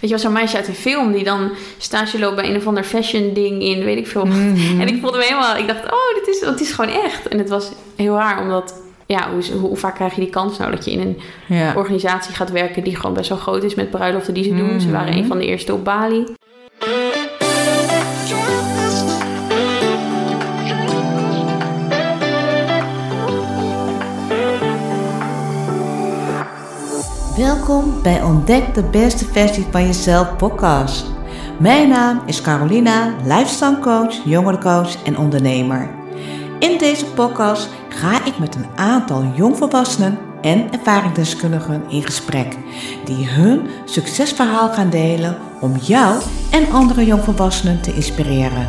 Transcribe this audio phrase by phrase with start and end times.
[0.00, 2.66] Weet je wel, zo'n meisje uit een film die dan stage loopt bij een of
[2.66, 4.24] ander fashion ding in, weet ik veel.
[4.26, 4.80] Mhm.
[4.80, 7.28] En ik voelde me helemaal, ik dacht, oh, dit is, het is gewoon echt.
[7.28, 8.74] En het was heel raar, omdat,
[9.06, 11.72] ja, hoe, hoe vaak krijg je die kans nou dat je in een Ja.
[11.76, 14.80] organisatie gaat werken die gewoon best wel groot is met bruiloften die ze doen.
[14.80, 15.18] Ze waren Mhm.
[15.18, 16.24] een van de eerste op Bali.
[27.38, 31.04] Welkom bij Ontdek de beste versie van jezelf podcast.
[31.58, 35.90] Mijn naam is Carolina, lifestyle coach, jongerencoach en ondernemer.
[36.58, 42.56] In deze podcast ga ik met een aantal jongvolwassenen en ervaringsdeskundigen in gesprek
[43.04, 48.68] die hun succesverhaal gaan delen om jou en andere jongvolwassenen te inspireren,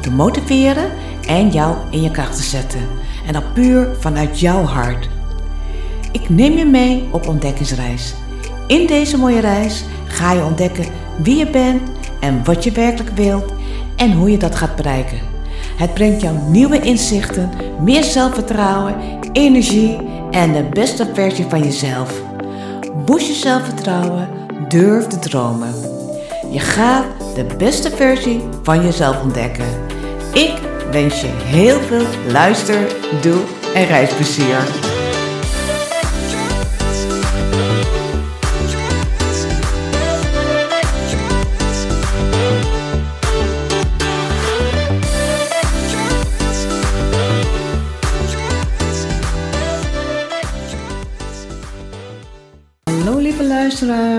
[0.00, 0.90] te motiveren
[1.26, 2.88] en jou in je kracht te zetten.
[3.26, 5.19] En dat puur vanuit jouw hart.
[6.12, 8.14] Ik neem je mee op ontdekkingsreis.
[8.66, 10.84] In deze mooie reis ga je ontdekken
[11.22, 11.82] wie je bent
[12.20, 13.52] en wat je werkelijk wilt
[13.96, 15.18] en hoe je dat gaat bereiken.
[15.76, 17.50] Het brengt jou nieuwe inzichten,
[17.82, 18.94] meer zelfvertrouwen,
[19.32, 19.98] energie
[20.30, 22.22] en de beste versie van jezelf.
[23.04, 24.28] Boost je zelfvertrouwen,
[24.68, 25.74] durf te dromen.
[26.50, 29.66] Je gaat de beste versie van jezelf ontdekken.
[30.32, 30.58] Ik
[30.90, 32.86] wens je heel veel luister,
[33.20, 33.40] doe
[33.74, 34.89] en reisplezier.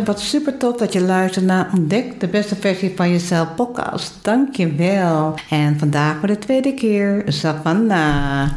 [0.05, 4.13] Wat super tof dat je luistert naar Ontdek de beste versie van jezelf podcast.
[4.21, 5.35] Dankjewel.
[5.49, 8.49] En vandaag voor de tweede keer Savannah.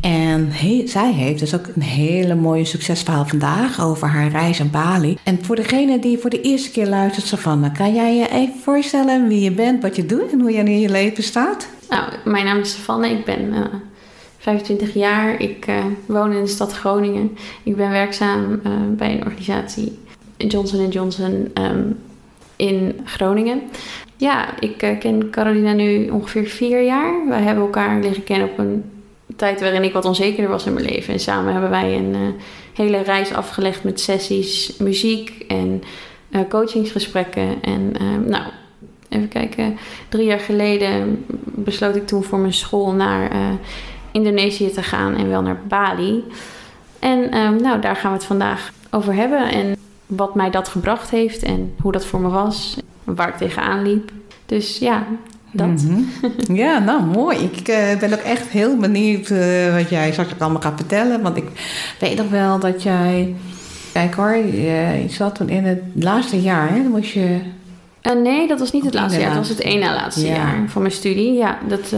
[0.00, 0.52] En
[0.84, 5.18] zij heeft dus ook een hele mooie succesverhaal vandaag over haar reis aan Bali.
[5.24, 9.28] En voor degene die voor de eerste keer luistert, Savannah, kan jij je even voorstellen
[9.28, 11.68] wie je bent, wat je doet en hoe je in je leven staat?
[11.88, 13.64] Nou, mijn naam is Savanne, ik ben eh,
[14.38, 15.40] 25 jaar.
[15.40, 17.36] Ik eh, woon in de stad Groningen.
[17.62, 19.98] Ik ben werkzaam eh, bij een organisatie
[20.48, 21.82] Johnson Johnson ehm,
[22.56, 23.62] in Groningen.
[24.16, 27.28] Ja, ik eh, ken Carolina nu ongeveer vier jaar.
[27.28, 28.84] Wij hebben elkaar leren kennen op een
[29.36, 31.12] tijd waarin ik wat onzekerder was in mijn leven.
[31.12, 32.20] En samen hebben wij een eh,
[32.74, 35.82] hele reis afgelegd met sessies, muziek en
[36.30, 37.62] eh, coachingsgesprekken.
[37.62, 38.44] En ehm, nou,
[39.08, 39.78] even kijken.
[40.08, 43.30] Drie jaar geleden besloot ik toen voor mijn school naar
[44.12, 46.24] Indonesië te gaan en wel naar Bali.
[46.98, 49.48] En ehm, nou, daar gaan we het vandaag over hebben.
[49.48, 49.76] En
[50.10, 52.76] wat mij dat gebracht heeft en hoe dat voor me was.
[53.04, 54.10] Waar ik tegenaan liep.
[54.46, 55.06] Dus ja,
[55.52, 55.66] dat.
[55.68, 56.54] Mhm.
[56.54, 57.38] Ja, nou mooi.
[57.38, 61.22] Ik eh, ben ook echt heel benieuwd eh, wat jij straks allemaal gaat vertellen.
[61.22, 61.48] Want ik
[62.00, 63.34] weet nog wel dat jij.
[63.92, 66.82] Kijk hoor, je, je zat toen in het laatste jaar, hè?
[66.82, 67.38] Dan moest je.
[68.00, 69.28] Eh, nee, dat was niet het laatste jaar.
[69.28, 70.34] Het was het na laatste Ja.
[70.34, 71.32] jaar van mijn studie.
[71.32, 71.94] Ja, dat...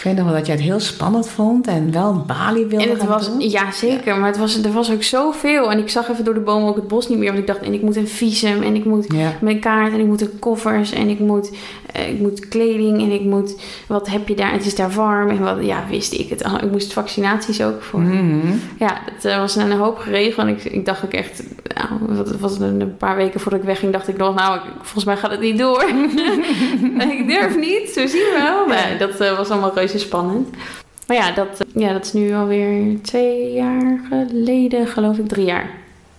[0.00, 2.90] Ik weet nog wel dat jij het heel spannend vond en wel Bali wilde En
[2.90, 3.50] het was, doen.
[3.50, 5.70] ja zeker, maar het was, er was ook zoveel.
[5.70, 7.26] En ik zag even door de bomen ook het bos niet meer.
[7.28, 9.32] Want ik dacht, en ik moet een visum en ik moet Ja.
[9.40, 11.50] mijn kaart en ik moet de koffers en ik moet,
[11.92, 14.52] eh, ik moet kleding en ik moet, wat heb je daar?
[14.52, 16.56] Het is daar warm en wat, ja, wist ik het al.
[16.56, 18.00] Ik moest vaccinaties ook voor.
[18.00, 18.46] Mhm.
[18.78, 20.46] Ja, het eh, was een hoop geregeld.
[20.46, 21.42] En ik, ik dacht ook echt,
[21.74, 25.04] nou, wat, wat een paar weken voordat ik wegging, dacht ik nog, nou, ik- volgens
[25.04, 25.84] mij gaat het niet door.
[27.18, 28.66] ik durf niet, zo zien we wel.
[28.76, 30.48] Nee, dat eh, was allemaal reuze spannend.
[31.06, 35.28] Maar ja dat, ja, dat is nu alweer twee jaar geleden, geloof ik.
[35.28, 35.70] Drie jaar.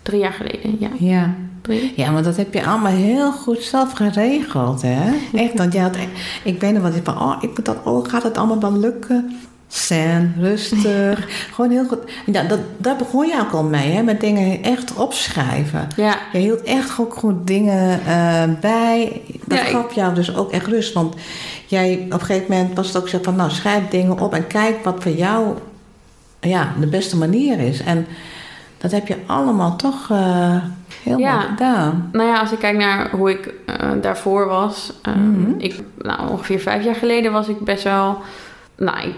[0.01, 0.89] Drie jaar geleden, ja.
[0.99, 1.35] Ja.
[1.61, 1.93] Drie.
[1.95, 5.11] ja, maar dat heb je allemaal heel goed zelf geregeld, hè?
[5.33, 5.97] Echt, want je had,
[6.43, 9.39] ik weet nog wat van, oh, ik moet dat, oh, gaat het allemaal wel lukken?
[9.71, 11.99] Zen, rustig, gewoon heel goed.
[12.25, 14.03] Ja, dat, daar begon je ook al mee, hè?
[14.03, 15.87] Met dingen echt opschrijven.
[15.95, 19.21] Ja, Je hield echt ook goed dingen eh, bij.
[19.45, 20.93] Dat Ja, ik- gaf jou dus ook echt rust.
[20.93, 21.15] Want
[21.65, 23.35] jij op een gegeven moment was het ook zo van...
[23.35, 25.57] nou, schrijf dingen op en kijk wat voor jou
[26.41, 27.81] ja, de beste manier is.
[27.83, 28.07] En
[28.77, 30.55] dat heb je allemaal toch eh
[31.03, 31.39] helemaal Ja.
[31.41, 32.09] gedaan.
[32.11, 34.93] nou ja, als ik kijk naar hoe ik eh, daarvoor was.
[35.01, 35.51] eh, Mhm.
[35.57, 38.17] ik, nou, ongeveer vijf jaar geleden was ik best wel...
[38.77, 39.15] Nou, ik,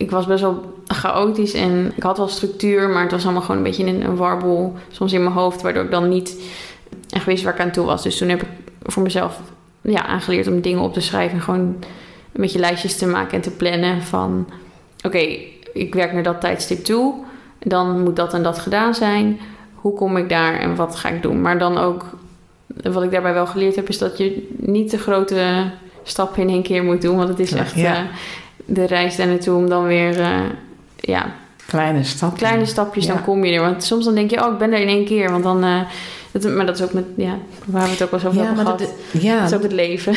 [0.00, 3.56] ik was best wel chaotisch en ik had wel structuur, maar het was allemaal gewoon
[3.56, 4.74] een beetje een, een warboel.
[4.90, 6.40] Soms in mijn hoofd, waardoor ik dan niet
[7.10, 8.02] echt wist waar ik aan toe was.
[8.02, 8.48] Dus toen heb ik
[8.82, 9.40] voor mezelf
[9.80, 11.36] ja, aangeleerd om dingen op te schrijven.
[11.36, 11.60] En gewoon
[12.32, 14.48] een beetje lijstjes te maken en te plannen van...
[15.02, 15.18] Oké,
[15.72, 17.14] ik werk naar dat tijdstip toe.
[17.58, 19.40] Dan moet dat en dat gedaan zijn.
[19.74, 21.40] Hoe kom ik daar en wat ga ik doen?
[21.40, 22.04] Maar dan ook,
[22.82, 23.88] wat ik daarbij wel geleerd heb...
[23.88, 25.70] is dat je niet de grote
[26.02, 27.16] stappen in één keer moet doen.
[27.16, 27.96] Want het is echt ja.
[27.96, 28.02] eh,
[28.70, 30.20] de reis daar naartoe om dan weer...
[30.20, 30.40] eh,
[30.96, 31.32] ja,
[31.66, 32.36] Kleine stap.
[32.36, 33.12] kleine stapjes, Ja.
[33.14, 33.60] dan kom je er.
[33.60, 35.30] Want soms dan denk je, oh, ik ben er in één keer.
[35.30, 35.64] Want dan,
[36.32, 38.46] Dat, maar dat is ook met, ja, waar we het ook wel zo over Ja,
[38.46, 38.94] hebben maar gehad.
[39.12, 40.14] dat, ja, dat is ook het leven.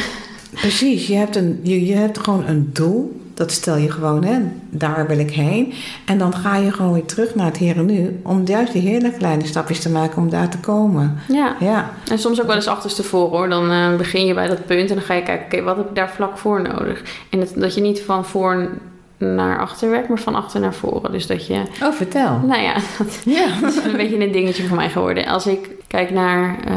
[0.51, 1.07] precies.
[1.07, 3.21] Je hebt, een, je, je hebt gewoon een doel.
[3.33, 4.39] Dat stel je gewoon, hè,
[4.69, 5.73] daar wil ik heen.
[6.05, 8.19] En dan ga je gewoon weer terug naar het hier en nu.
[8.23, 11.17] Om juist die hele kleine stapjes te maken om daar te komen.
[11.27, 11.55] Ja.
[11.59, 13.49] Ja, En soms ook wel eens achterstevoren hoor.
[13.49, 15.89] Dan eh, begin je bij dat punt en dan ga je kijken, oké, wat heb
[15.89, 17.01] ik daar vlak voor nodig?
[17.29, 18.69] En het, dat je niet van voor
[19.17, 21.11] naar achter werkt, maar van achter naar voren.
[21.11, 22.39] Dus dat je, oh vertel.
[22.47, 23.45] nou ja, dat Ja.
[23.67, 25.25] is een beetje een dingetje voor mij geworden.
[25.25, 26.75] Als ik kijk naar, eh,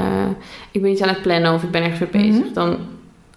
[0.70, 2.52] ik ben iets aan het plannen of ik ben ergens mee bezig, Mhm.
[2.52, 2.76] dan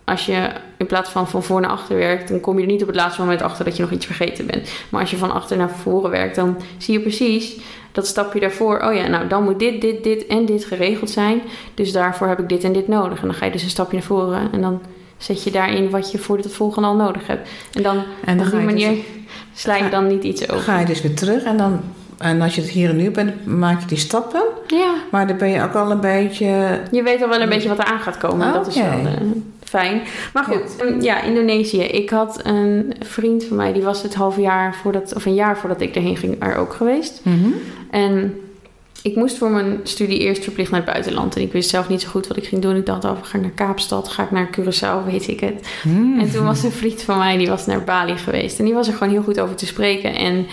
[0.10, 2.82] als je in plaats van van voor naar achter werkt, dan kom je er niet
[2.82, 4.70] op het laatste moment achter dat je nog iets vergeten bent.
[4.90, 7.58] Maar als je van achter naar voren werkt, dan zie je precies
[7.92, 8.80] dat stapje daarvoor.
[8.84, 11.42] Oh ja, nou dan moet dit, dit, dit en dit geregeld zijn.
[11.74, 13.22] Dus daarvoor heb ik dit en dit nodig.
[13.22, 14.82] En dan ga je dus een stapje naar voren en dan
[15.18, 17.50] zet je daarin wat je voor het volgende al nodig hebt.
[17.74, 18.98] En dan En dan op die je, dus, manier
[19.54, 20.72] sla je ga- dan niet iets dan over.
[20.72, 21.44] ga je dus weer terug.
[21.44, 21.80] En, dan,
[22.18, 24.42] en als je het hier en nu bent, maak je die stappen.
[24.68, 26.80] Ja, Maar dan ben je ook al een beetje...
[26.92, 28.48] je weet al wel een beetje wat er aan gaat komen.
[28.48, 29.06] Ah, Dat is wel eh,
[29.70, 30.02] fijn.
[30.34, 31.82] Maar goed, ehm, ja, Indonesië.
[31.82, 35.58] Ik had een vriend van mij, die was het half jaar voordat, of een jaar
[35.58, 37.22] voordat ik erheen ging, er ook geweest.
[37.24, 37.50] Mhm.
[37.92, 38.40] En
[39.02, 41.36] ik moest voor mijn studie eerst verplicht naar het buitenland.
[41.36, 42.76] En ik wist zelf niet zo goed wat ik ging doen.
[42.76, 45.68] Ik dacht, oh, ga ik naar Kaapstad, ga ik naar Curaçao, weet ik het.
[45.82, 46.20] Hmm.
[46.20, 48.60] En toen was een vriend van mij, die was naar Bali geweest.
[48.60, 50.16] En die was er gewoon heel goed over te spreken.
[50.16, 50.48] En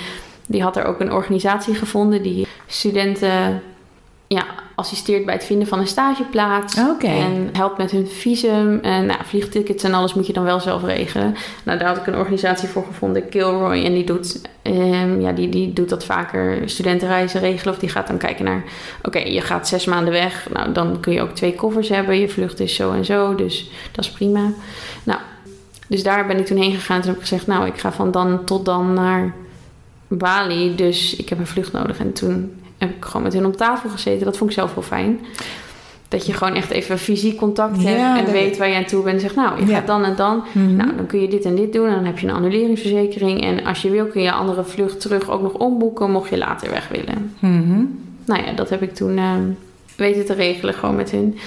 [0.46, 3.62] die had er ook een organisatie gevonden die studenten
[4.28, 4.44] ja,
[4.74, 6.76] assisteert bij het vinden van een stageplaats.
[7.08, 8.80] En helpt met hun visum.
[8.80, 11.34] En nou, vliegtickets en alles moet je dan wel zelf regelen.
[11.62, 13.84] Nou, daar had ik een organisatie voor gevonden, Kilroy.
[13.84, 17.74] En die doet, ehm, ja, die, die doet dat vaker, studentenreizen regelen.
[17.74, 18.64] Of die gaat dan kijken naar,
[19.02, 20.48] oké, je gaat zes maanden weg.
[20.52, 22.18] Nou, dan kun je ook twee koffers hebben.
[22.18, 24.52] Je vlucht is zo en zo, dus dat is prima.
[25.02, 25.20] Nou,
[25.88, 27.00] dus daar ben ik toen heen gegaan.
[27.00, 29.34] Toen heb ik gezegd, nou, ik ga van dan tot dan naar
[30.08, 30.74] Bali.
[30.74, 31.98] Dus ik heb een vlucht nodig.
[31.98, 34.24] En toen heb ik gewoon met hun op tafel gezeten.
[34.24, 35.20] Dat vond ik zelf wel fijn.
[36.08, 38.84] Dat je gewoon echt even fysiek contact hebt Ja, en dat- weet waar je aan
[38.84, 39.14] toe bent.
[39.14, 39.74] En zegt, nou, je Ja.
[39.76, 40.42] gaat dan en dan.
[40.52, 40.76] Mhm.
[40.76, 41.86] Nou, dan kun je dit en dit doen.
[41.88, 43.42] En dan heb je een annuleringsverzekering.
[43.42, 46.10] En als je wil, kun je andere vlucht terug ook nog omboeken.
[46.10, 47.34] Mocht je later weg willen.
[47.38, 47.84] Mhm.
[48.24, 49.42] Nou ja, dat heb ik toen ehm,
[49.96, 51.38] weten te regelen gewoon met hun.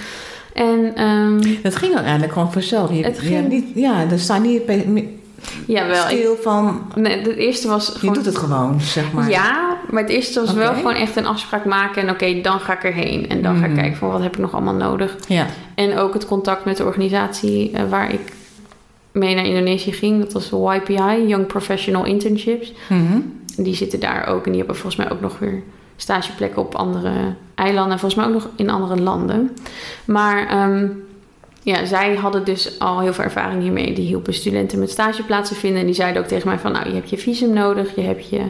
[0.54, 2.94] En ehm Het ging uiteindelijk gewoon vanzelf.
[2.94, 4.62] Je, Het ging- niet, ja, er staat niet
[5.68, 6.82] jawel, stil van...
[6.96, 8.14] nee, het eerste was Je gewoon...
[8.14, 9.30] doet het gewoon, zeg maar.
[9.30, 12.02] Ja, maar het eerste was wel gewoon echt een afspraak maken.
[12.02, 13.30] En oké, dan ga ik erheen.
[13.30, 13.80] En dan ga ik Mhm.
[13.80, 15.16] kijken van wat heb ik nog allemaal nodig.
[15.28, 15.46] Ja.
[15.76, 18.34] En ook het contact met de organisatie eh, waar ik
[19.12, 20.20] mee naar Indonesië ging.
[20.30, 22.74] Dat was YPI, Young Professional Internships.
[22.90, 23.20] Mhm.
[23.58, 24.46] Die zitten daar ook.
[24.46, 25.62] En die hebben volgens mij ook nog weer
[25.96, 27.12] stageplekken op andere
[27.56, 27.92] eilanden.
[27.94, 29.52] En volgens mij ook nog in andere landen.
[30.06, 30.88] Maar ehm,
[31.70, 33.94] ja, zij hadden dus al heel veel ervaring hiermee.
[33.94, 35.80] Die hielpen studenten met stageplaatsen vinden.
[35.80, 36.72] En die zeiden ook tegen mij van...
[36.72, 37.96] Nou, je hebt je visum nodig.
[37.96, 38.42] Je hebt je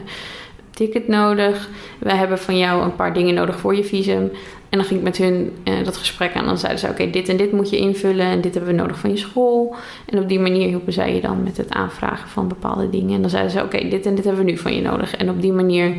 [0.70, 1.68] ticket nodig.
[1.98, 4.30] We hebben van jou een paar dingen nodig voor je visum.
[4.68, 6.44] En dan ging ik met hun eh, dat gesprek aan.
[6.44, 8.26] Dan zeiden ze, oké, dit en dit moet je invullen.
[8.26, 9.74] En dit hebben we nodig van je school.
[10.06, 13.14] En op die manier hielpen zij je dan met het aanvragen van bepaalde dingen.
[13.14, 15.16] En dan zeiden ze, oké, dit en dit hebben we nu van je nodig.
[15.16, 15.94] En op die manier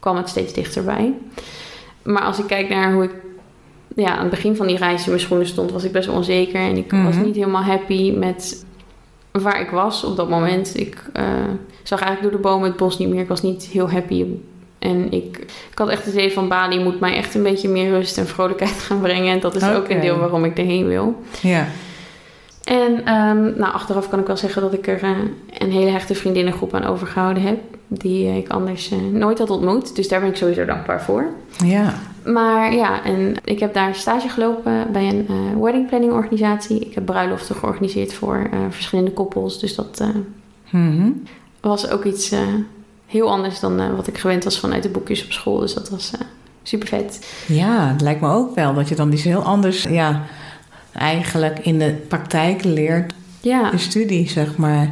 [0.00, 1.12] kwam het steeds dichterbij.
[2.02, 3.10] Maar als ik kijk naar hoe ik
[3.96, 6.16] ja, aan het begin van die reis in mijn schoenen stond, was ik best wel
[6.16, 6.60] onzeker.
[6.60, 7.24] En ik was Mhm.
[7.24, 8.64] niet helemaal happy met
[9.30, 10.78] waar ik was op dat moment.
[10.78, 11.24] Ik eh,
[11.82, 13.20] zag eigenlijk door de bomen het bos niet meer.
[13.20, 14.24] Ik was niet heel happy.
[14.78, 15.36] En ik,
[15.70, 18.26] ik had echt het idee van Bali moet mij echt een beetje meer rust en
[18.26, 19.32] vrolijkheid gaan brengen.
[19.34, 21.22] En dat is ook een deel waarom ik erheen wil.
[21.42, 21.66] Ja.
[22.64, 25.10] En ehm, nou, achteraf kan ik wel zeggen dat ik er eh,
[25.58, 27.58] een hele hechte vriendinnengroep aan overgehouden heb.
[27.98, 29.96] Die ik anders eh, nooit had ontmoet.
[29.96, 31.24] Dus daar ben ik sowieso dankbaar voor.
[31.64, 31.94] Ja.
[32.24, 36.78] Maar ja, en ik heb daar stage gelopen bij een eh wedding planning organisatie.
[36.80, 39.60] Ik heb bruiloften georganiseerd voor eh, verschillende koppels.
[39.60, 40.04] Dus dat
[40.70, 41.10] Mhm.
[41.60, 42.34] was ook iets
[43.06, 45.58] heel anders dan wat ik gewend was vanuit de boekjes op school.
[45.58, 46.10] Dus dat was
[46.62, 47.26] super vet.
[47.48, 49.82] Ja, het lijkt me ook wel dat je dan iets heel anders...
[49.82, 50.22] Ja,
[50.92, 53.12] eigenlijk in de praktijk leert.
[53.40, 53.70] Ja.
[53.70, 54.90] De studie, zeg maar.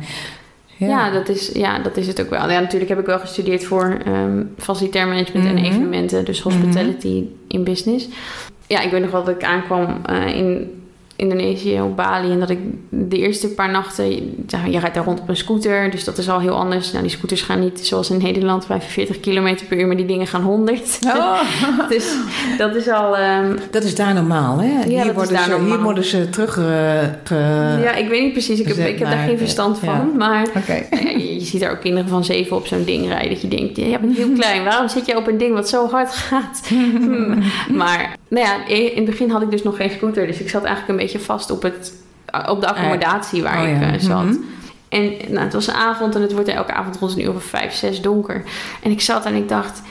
[0.88, 2.50] Ja, dat is, ja, dat is het ook wel.
[2.50, 5.64] Ja, natuurlijk heb ik wel gestudeerd voor ehm facilitair management en Mhm.
[5.64, 6.24] evenementen.
[6.24, 8.08] Dus hospitality in business.
[8.66, 10.79] Ja, ik weet nog wel dat ik aankwam eh, in
[11.20, 12.30] Indonesië, op Bali.
[12.32, 12.58] En dat ik
[12.88, 14.06] de eerste paar nachten...
[14.70, 16.90] Je rijdt daar rond op een scooter, dus dat is al heel anders.
[16.92, 19.86] Nou, die scooters gaan niet zoals in Nederland 45 km per uur...
[19.86, 20.98] maar die dingen gaan 100.
[21.06, 21.40] Oh,
[21.88, 22.14] dus
[22.58, 23.16] dat is al...
[23.16, 24.82] ehm, dat is daar normaal, hè?
[24.88, 25.82] hier, worden ze, hier normaal.
[25.82, 26.58] worden ze terug...
[26.58, 26.64] eh,
[27.24, 28.60] ge- ja, ik weet niet precies.
[28.60, 29.86] Ik heb, ik heb daar geen verstand ja.
[29.96, 30.16] van.
[30.16, 30.46] Maar.
[30.90, 33.28] Ja, je, je ziet daar ook kinderen van zeven op zo'n ding rijden.
[33.30, 34.64] Dat je denkt, je bent heel klein.
[34.64, 36.60] Waarom zit je op een ding wat zo hard gaat?
[36.68, 37.42] Hmm.
[37.74, 40.26] Maar nou ja, in het begin had ik dus nog geen scooter.
[40.26, 41.92] Dus ik zat eigenlijk een beetje vast op, het,
[42.48, 43.92] op de accommodatie waar Oh ik ja.
[43.92, 44.24] eh, zat.
[44.24, 44.36] Mhm.
[44.88, 47.42] En nou, het was een avond en het wordt elke avond rond een uur of
[47.44, 48.42] vijf, zes donker.
[48.82, 49.82] En ik zat en ik dacht...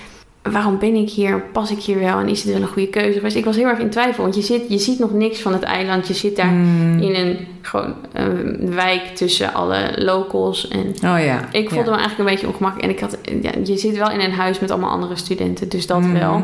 [0.42, 1.40] waarom ben ik hier?
[1.52, 2.18] Pas ik hier wel?
[2.20, 3.20] En is het wel een goede keuze?
[3.20, 4.24] Dus ik was heel erg in twijfel.
[4.24, 6.08] Want je, zit, je ziet nog niks van het eiland.
[6.08, 7.00] Je zit daar Mm.
[7.00, 10.68] in een, gewoon, een wijk tussen alle locals.
[10.68, 11.40] En Oh ja.
[11.52, 11.96] ik voelde ja.
[11.96, 12.88] me eigenlijk een beetje ongemakkelijk.
[12.90, 15.70] En ik had, ja, je zit wel in een huis met allemaal andere studenten.
[15.70, 16.14] Dus dat Mhm.
[16.20, 16.44] wel.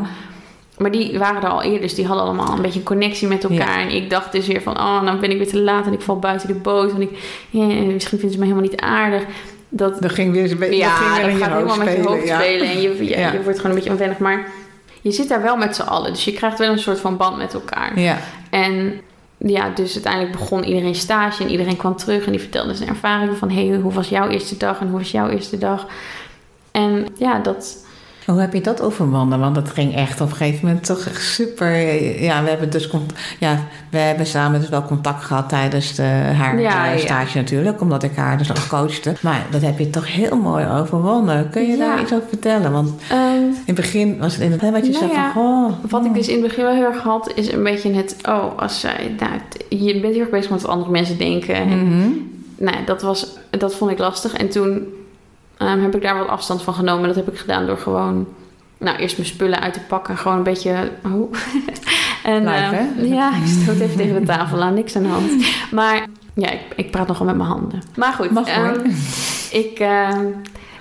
[0.78, 3.44] Maar die waren er al eerder, dus die hadden allemaal een beetje een connectie met
[3.44, 3.78] elkaar.
[3.80, 6.00] En ik dacht dus weer van, oh, dan ben ik weer te laat en ik
[6.00, 6.92] val buiten de boot.
[6.92, 7.10] En ik,
[7.50, 9.22] ja, misschien vinden ze me helemaal niet aardig.
[9.68, 12.02] Dat, Dat ging weer, een beetje- dat ja, ging weer dat gaat helemaal met je
[12.02, 12.40] hoofd ja.
[12.40, 12.68] spelen.
[12.68, 14.18] En je, je wordt gewoon een beetje onwennig.
[14.18, 14.46] Maar
[15.00, 16.12] je zit daar wel met z'n allen.
[16.12, 18.00] Dus je krijgt wel een soort van band met elkaar.
[18.00, 18.18] Ja.
[18.50, 19.00] En
[19.36, 23.36] ja, dus uiteindelijk begon iedereen stage en iedereen kwam terug en die vertelde zijn ervaringen
[23.36, 25.86] van hey, hoe was jouw eerste dag en hoe was jouw eerste dag?
[26.70, 27.85] En ja, dat.
[28.26, 29.38] Hoe heb je dat overwonnen?
[29.40, 31.76] Want dat ging echt op een gegeven moment toch echt super.
[32.22, 32.90] Ja, we hebben dus
[33.38, 33.58] ja,
[33.90, 36.98] we hebben samen dus wel contact gehad tijdens de, haar Ja, eh, ja.
[36.98, 39.14] stage natuurlijk, omdat ik haar dus nog coachte.
[39.20, 41.50] Maar dat heb je toch heel mooi overwonnen.
[41.50, 41.76] Kun je Ja.
[41.76, 42.72] daar iets over vertellen?
[42.72, 45.72] Want ehm, in het begin was het in het wat je Nou zei van, oh,
[45.90, 46.14] wat ik oh.
[46.14, 48.16] dus in het begin wel heel erg had, is een beetje het.
[48.28, 49.14] Oh, als zij.
[49.18, 49.32] Nou,
[49.68, 51.54] je bent heel erg bezig met wat andere mensen denken.
[51.54, 52.08] En, Mhm.
[52.56, 54.32] nou, dat, was, dat vond ik lastig.
[54.32, 54.86] En toen
[55.58, 57.06] ehm, heb ik daar wat afstand van genomen.
[57.06, 58.26] Dat heb ik gedaan door gewoon.
[58.78, 60.16] Nou, eerst mijn spullen uit te pakken.
[60.16, 60.90] Gewoon een beetje.
[61.04, 61.32] Oh.
[62.24, 63.04] en, Live, ehm?
[63.04, 64.74] Ja, ik stoot even tegen de tafel aan.
[64.74, 65.30] Niks aan de hand.
[65.70, 67.82] Maar ja, ik, ik praat nogal met mijn handen.
[67.96, 68.30] Maar goed.
[68.30, 68.80] Mag ehm,
[69.50, 69.78] ik,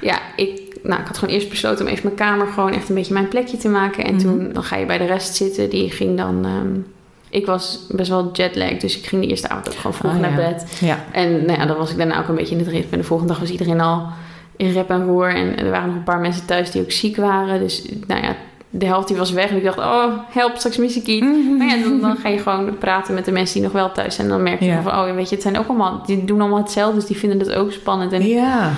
[0.01, 2.95] ja, ik, nou, ik had gewoon eerst besloten om even mijn kamer gewoon echt een
[2.95, 4.03] beetje mijn plekje te maken.
[4.03, 4.23] En Mhm.
[4.23, 5.69] toen dan ga je bij de rest zitten.
[5.69, 6.45] Die ging dan.
[7.29, 10.19] ik was best wel jetlag, dus ik ging de eerste avond ook gewoon vroeg Oh,
[10.19, 10.35] naar ja.
[10.35, 10.77] bed.
[10.79, 11.03] Ja.
[11.11, 12.91] En nou ja, dan was ik daarna ook een beetje in het ritme.
[12.91, 14.07] En de volgende dag was iedereen al
[14.57, 15.35] in rep en roer.
[15.35, 17.59] En er waren nog een paar mensen thuis die ook ziek waren.
[17.59, 18.35] Dus nou ja,
[18.69, 19.49] de helft die was weg.
[19.49, 21.25] En ik dacht, oh, help, straks mis ik iets.
[21.57, 24.15] Maar ja, dan, dan ga je gewoon praten met de mensen die nog wel thuis
[24.15, 24.27] zijn.
[24.27, 24.81] En dan merk je Ja.
[24.81, 26.03] van, oh, weet je, het zijn ook allemaal...
[26.05, 28.11] Die doen allemaal hetzelfde, dus die vinden het ook spannend.
[28.11, 28.71] En, Ja.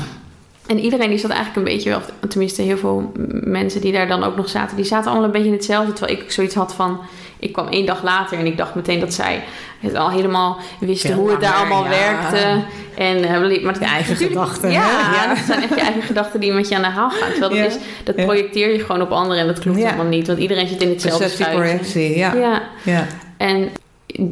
[0.68, 1.90] En iedereen die zat eigenlijk een beetje...
[1.90, 3.12] Wel, tenminste, heel veel
[3.44, 4.76] mensen die daar dan ook nog zaten...
[4.76, 5.94] Die zaten allemaal een beetje in hetzelfde.
[5.94, 7.00] Terwijl ik zoiets had van...
[7.40, 9.44] Ik kwam één dag later en ik dacht meteen dat zij
[9.80, 11.90] het al helemaal wisten Veel hoe het daar allemaal ja.
[11.90, 12.64] werkte.
[12.98, 15.24] En, eh, maar Je eigen gedachten, Ja, hè?
[15.24, 15.34] Ja.
[15.36, 17.30] dat zijn echt je eigen gedachten die met je aan de haal gaan.
[17.30, 17.66] Terwijl dat, Ja.
[17.66, 20.28] is, dat projecteer je gewoon op anderen en dat klopt helemaal niet.
[20.28, 22.18] Want iedereen zit in hetzelfde schuitje.
[22.18, 22.34] Ja.
[22.34, 23.08] Ja, ja.
[23.38, 23.70] en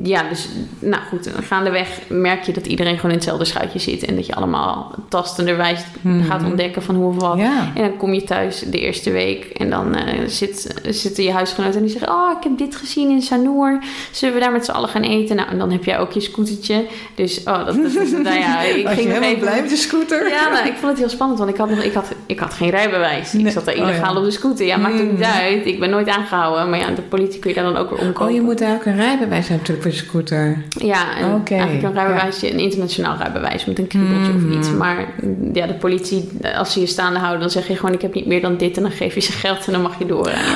[0.03, 0.47] ja, dus
[0.79, 4.05] nou goed, gaandeweg merk je dat iedereen gewoon in hetzelfde schuitje zit.
[4.05, 6.23] En dat je allemaal tastenderwijs Mhm.
[6.23, 7.37] gaat ontdekken van hoe of wat.
[7.37, 7.71] Ja.
[7.75, 11.75] En dan kom je thuis de eerste week en dan eh, zit, zitten je huisgenoten
[11.75, 12.09] en die zeggen...
[12.09, 13.79] Oh, ik heb dit gezien in Sanoor.
[14.11, 15.35] Zullen we daar met z'n allen gaan eten?
[15.35, 16.85] Nou, en dan heb jij ook je scootertje.
[17.15, 19.39] Dus, oh, dat, dat- nou ja, ik ging helemaal even...
[19.39, 20.29] blij met je scooter?
[20.29, 22.53] Ja, nou, ik vond het heel spannend, want ik had, nog, ik had, ik had
[22.53, 23.33] geen rijbewijs.
[23.35, 24.19] Ik zat daar Oh, illegaal ja.
[24.19, 24.65] op de scooter.
[24.65, 25.23] Ja, maakt het niet Mm.
[25.23, 25.65] uit.
[25.65, 26.69] Ik ben nooit aangehouden.
[26.69, 28.25] Maar ja, de politie kun je daar dan ook weer omkopen.
[28.25, 30.63] Oh, je moet daar ook een rijbewijs hebben natuurlijk voor je scooter.
[30.69, 34.71] Ja, en Oké, eigenlijk een rijbewijsje, een internationaal rijbewijs met een kriebeltje of iets.
[34.71, 38.01] Maar mm, ja, de politie, als ze je staande houden, dan zeg je gewoon: Ik
[38.01, 38.77] heb niet meer dan dit.
[38.77, 40.53] En dan geef je ze geld en dan mag je doorrijden.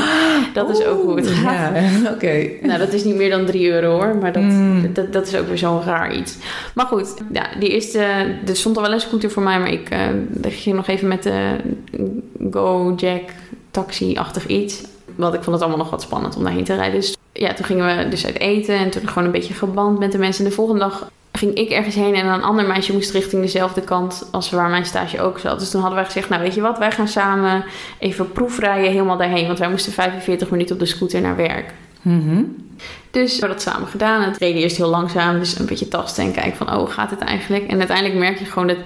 [0.53, 1.75] Dat is ook hoe het gaat.
[1.75, 2.49] Ja, oké.
[2.61, 4.93] Nou, dat is niet meer dan 3 euro hoor, maar dat, Mm.
[4.93, 6.37] dat, dat is ook weer zo'n raar iets.
[6.73, 7.99] Maar goed, ja, die eerste,
[8.47, 9.89] er stond al wel een scooter voor mij, maar ik
[10.41, 11.55] ik ging nog even met de
[12.51, 13.33] Gojek
[13.71, 14.81] taxi-achtig iets.
[15.15, 16.99] Want ik vond het allemaal nog wat spannend om daarheen te rijden.
[16.99, 20.11] Dus ja, toen gingen we dus uit eten en toen gewoon een beetje geband met
[20.11, 20.43] de mensen.
[20.43, 23.81] En de volgende dag ging ik ergens heen en een ander meisje moest richting dezelfde
[23.81, 25.59] kant als waar mijn stage ook zat.
[25.59, 27.63] Dus toen hadden wij gezegd, nou weet je wat, wij gaan samen
[27.99, 29.47] even proefrijden helemaal daarheen.
[29.47, 31.73] Want wij moesten 45 minuten op de scooter naar werk.
[32.01, 32.43] Mhm.
[33.11, 34.21] Dus we hebben dat samen gedaan.
[34.21, 37.19] Het reden eerst heel langzaam, dus een beetje tasten en kijken van, oh, gaat het
[37.19, 37.67] eigenlijk?
[37.67, 38.77] En uiteindelijk merk je gewoon dat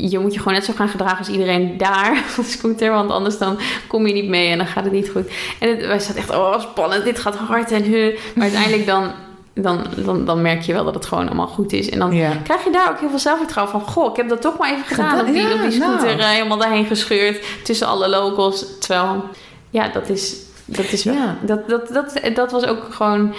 [0.00, 3.10] je moet je gewoon net zo gaan gedragen als iedereen daar op de scooter, want
[3.10, 5.30] anders dan kom je niet mee en dan gaat het niet goed.
[5.60, 8.14] En het, wij zaten echt, oh, spannend, dit gaat hard en hu.
[8.34, 9.10] Maar uiteindelijk dan,
[9.54, 11.90] dan, dan, dan merk je wel dat het gewoon allemaal goed is.
[11.90, 12.30] En dan Ja.
[12.44, 14.84] krijg je daar ook heel veel zelfvertrouwen van, goh, ik heb dat toch maar even
[14.84, 15.08] gedaan.
[15.08, 16.18] Gedaan, Op die, ja, op die scooter nou.
[16.18, 18.78] eh, helemaal daarheen gescheurd tussen alle locals.
[18.80, 19.24] Terwijl,
[19.70, 21.36] ja, dat is, dat is wel, Ja.
[21.42, 23.34] dat, dat, dat, dat was ook gewoon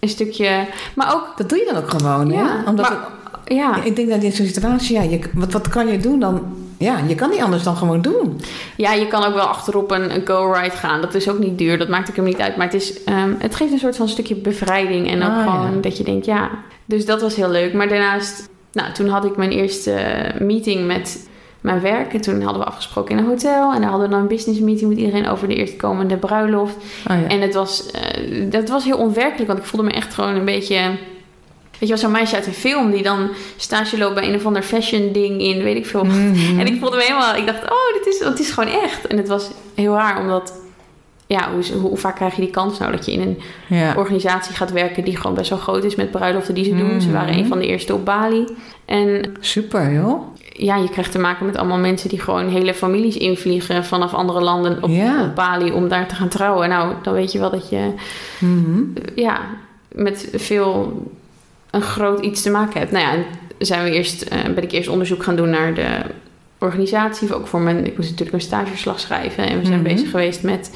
[0.00, 2.62] een stukje, maar ook, Dat doe je dan ook gewoon, Ja, ja?
[2.66, 3.08] Omdat maar-
[3.54, 3.82] ja.
[3.82, 6.40] ik denk dat in zo'n situatie, ja, je, wat, wat kan je doen dan?
[6.78, 8.40] Ja, je kan niet anders dan gewoon doen.
[8.76, 11.00] Ja, je kan ook wel achterop een, een go-ride gaan.
[11.00, 11.78] Dat is ook niet duur.
[11.78, 12.56] Dat maakt ook hem niet uit.
[12.56, 15.08] Maar het, is, ehm, het geeft een soort van stukje bevrijding.
[15.08, 15.80] En ook Ah, gewoon ja.
[15.80, 16.50] dat je denkt, ja.
[16.84, 17.72] Dus dat was heel leuk.
[17.72, 21.28] Maar daarnaast, nou, toen had ik mijn eerste meeting met
[21.60, 22.14] mijn werk.
[22.14, 23.72] En toen hadden we afgesproken in een hotel.
[23.72, 26.76] En daar hadden we dan een business meeting met iedereen over de eerstkomende bruiloft.
[27.10, 27.28] Oh, ja.
[27.28, 29.46] En het was, eh, dat was heel onwerkelijk.
[29.46, 30.80] Want ik voelde me echt gewoon een beetje...
[31.82, 34.46] Weet je wel, zo'n meisje uit een film die dan stage loopt bij een of
[34.46, 36.04] ander fashion ding in, weet ik veel.
[36.04, 36.58] Mhm.
[36.60, 39.06] En ik voelde me helemaal, ik dacht, oh, dit is, het is gewoon echt.
[39.06, 40.60] En het was heel raar, omdat
[41.26, 43.38] ja, hoe, hoe, vaak krijg je die kans nou dat je in een
[43.78, 43.94] Ja.
[43.96, 47.00] organisatie gaat werken die gewoon best wel groot is met bruiloften die ze doen.
[47.00, 47.16] Ze Mhm.
[47.16, 48.44] waren een van de eerste op Bali.
[48.84, 50.22] En Super, joh.
[50.52, 54.40] ja, je krijgt te maken met allemaal mensen die gewoon hele families invliegen vanaf andere
[54.40, 54.90] landen op
[55.34, 56.68] Bali om daar te gaan trouwen.
[56.68, 57.90] Nou, dan weet je wel dat je
[58.38, 58.82] Mhm.
[59.14, 59.40] ja,
[59.92, 61.02] met veel
[61.72, 62.92] een groot iets te maken hebt.
[62.92, 63.24] Nou ja,
[63.58, 65.86] zijn we eerst, eh, ben ik eerst onderzoek gaan doen naar de
[66.58, 67.34] organisatie.
[67.34, 69.46] Ook voor mijn, ik moest natuurlijk een stageverslag schrijven.
[69.48, 69.92] En we zijn Mhm.
[69.94, 70.70] bezig geweest met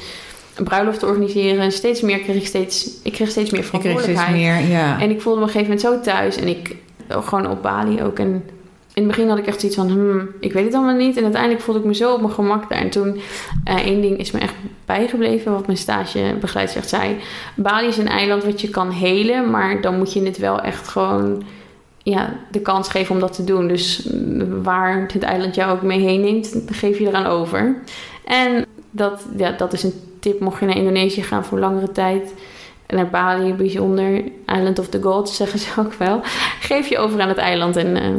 [0.55, 1.59] een bruiloft te organiseren.
[1.61, 4.37] En steeds meer kreeg ik steeds, ik kreeg steeds meer Ik kreeg verantwoordelijkheid.
[4.39, 5.01] steeds meer, ja.
[5.01, 6.35] En ik voelde me op een gegeven moment zo thuis.
[6.37, 6.75] En ik,
[7.09, 8.19] gewoon op Bali ook.
[8.19, 8.43] En
[8.97, 11.17] in het begin had ik echt zoiets van, hmm, ik weet het allemaal niet.
[11.17, 12.79] En uiteindelijk voelde ik me zo op mijn gemak daar.
[12.79, 13.19] En toen,
[13.63, 14.53] eh, één ding is me echt
[14.85, 17.15] bijgebleven, wat mijn stagebegeleider zei.
[17.55, 20.87] Bali is een eiland wat je kan helen, maar dan moet je het wel echt
[20.87, 21.43] gewoon
[21.97, 23.67] ja, de kans geven om dat te doen.
[23.67, 27.75] Dus mm, waar het eiland jou ook mee heen neemt, geef je eraan over.
[28.25, 32.33] En dat, ja, dat is een tip, mocht je naar Indonesië gaan voor langere tijd...
[32.87, 34.23] Naar Bali, bijzonder.
[34.45, 36.19] Island of the Gods, zeggen ze ook wel.
[36.59, 38.09] Geef je over aan het eiland en eh,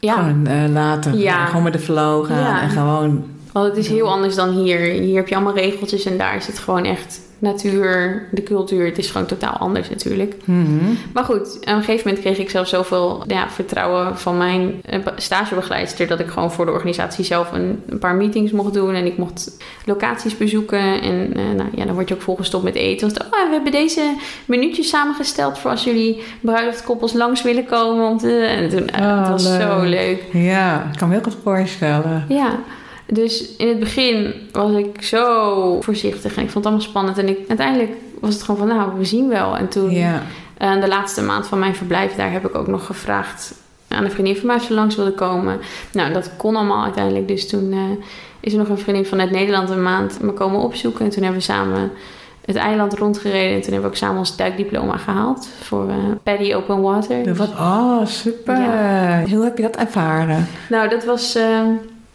[0.00, 1.46] ja, Gewoon eh, later, Ja.
[1.46, 3.24] gewoon met de flow gaan en gewoon...
[3.58, 4.78] want het is heel anders dan hier.
[4.78, 8.84] Hier heb je allemaal regeltjes en daar is het gewoon echt natuur, de cultuur.
[8.86, 10.36] Het is gewoon totaal anders natuurlijk.
[10.44, 10.84] Mhm.
[11.12, 14.98] Maar goed, op een gegeven moment kreeg ik zelf zoveel ja, vertrouwen van mijn eh,
[15.16, 16.06] stagebegeleidster...
[16.06, 18.94] dat ik gewoon voor de organisatie zelf een, een paar meetings mocht doen.
[18.94, 21.02] En ik mocht locaties bezoeken.
[21.02, 23.08] En eh, nou, ja, dan word je ook volgestopt met eten.
[23.08, 28.08] Want, oh, we hebben deze minuutjes samengesteld voor als jullie bruiloftkoppels langs willen komen.
[28.08, 28.36] Om te...
[28.40, 29.90] En toen, eh, Oh, het was zo leuk.
[30.32, 30.42] leuk.
[30.42, 32.24] Ja, ik kan me heel goed voorstellen.
[32.28, 32.58] Ja,
[33.12, 37.18] dus in het begin was ik zo voorzichtig en ik vond het allemaal spannend.
[37.18, 39.56] En ik, uiteindelijk was het gewoon van, nou, we zien wel.
[39.56, 40.22] En toen, Ja.
[40.58, 43.54] eh, de laatste maand van mijn verblijf, daar heb ik ook nog gevraagd
[43.88, 45.58] aan een vriendin van mij of ze langs wilde komen.
[45.92, 47.28] Nou, dat kon allemaal uiteindelijk.
[47.28, 48.04] Dus toen eh,
[48.40, 51.04] is er nog een vriendin vanuit Nederland een maand me komen opzoeken.
[51.04, 51.90] En toen hebben we samen
[52.44, 53.54] het eiland rondgereden.
[53.54, 57.34] En toen hebben we ook samen ons duikdiploma gehaald voor eh Paddy Open Water.
[57.34, 58.60] Wat, oh, super.
[58.60, 59.24] Ja.
[59.30, 60.46] Hoe heb je dat ervaren?
[60.68, 61.38] Nou, dat was.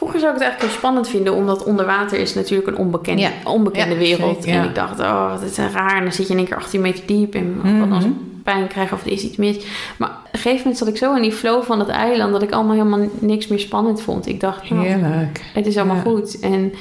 [0.08, 3.22] Vroeger zou ik het eigenlijk heel spannend vinden, omdat onder water is natuurlijk een onbekende,
[3.22, 3.30] Ja.
[3.44, 4.44] onbekende Ja, wereld.
[4.44, 4.60] zeker.
[4.60, 5.96] En ik dacht, oh, wat is raar.
[5.96, 7.92] En dan zit je in één keer 18 meter diep en wat Mhm.
[7.92, 9.56] als ik pijn krijg of er is iets mis.
[9.96, 12.42] Maar op een gegeven moment zat ik zo in die flow van dat eiland dat
[12.42, 14.26] ik allemaal helemaal niks meer spannend vond.
[14.26, 15.40] Ik dacht, nou, Heerlijk.
[15.54, 16.02] het is allemaal Ja.
[16.02, 16.40] goed.
[16.40, 16.72] En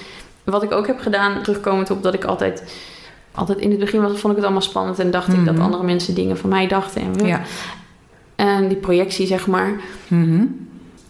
[0.44, 2.64] wat ik ook heb gedaan, terugkomend op dat ik altijd,
[3.32, 5.64] altijd in het begin was, vond ik het allemaal spannend en dacht ik dat Mhm.
[5.64, 7.02] andere mensen dingen van mij dachten.
[7.02, 7.42] En, Ja.
[8.36, 9.72] en die projectie, zeg maar.
[10.08, 10.46] Mhm.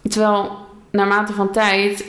[0.08, 0.50] Terwijl
[0.94, 2.04] naarmate van tijd,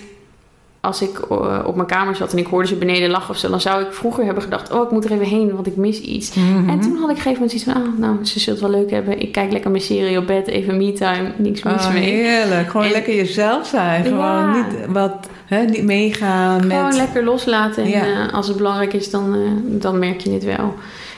[0.82, 3.50] als ik eh, op mijn kamer zat en ik hoorde ze beneden lachen of zo,
[3.50, 6.02] dan zou ik vroeger hebben gedacht: Oh, ik moet er even heen, want ik mis
[6.02, 6.34] iets.
[6.34, 6.70] Mhm.
[6.70, 8.70] En toen had ik op een gegeven moment zoiets van: Ah, nou, ze zult het
[8.70, 9.20] wel leuk hebben.
[9.22, 12.04] Ik kijk lekker mijn serie op bed, even me-time, niks mis Oh, mee.
[12.04, 12.70] heerlijk.
[12.70, 14.04] Gewoon En- lekker jezelf zijn.
[14.04, 14.52] Gewoon Ja.
[14.56, 16.96] niet, wat, hè, niet meegaan Gewoon met...
[16.96, 17.84] lekker loslaten.
[17.84, 18.04] En Ja.
[18.28, 19.40] eh, als het belangrijk is, dan, eh,
[19.82, 20.74] dan merk je het wel.